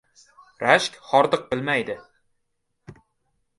•Rashk 0.63 0.95
xordiq 1.09 1.45
bilmaydi. 1.53 1.99